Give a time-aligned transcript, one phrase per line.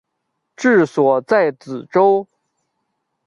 [0.55, 2.27] 治所在梓州。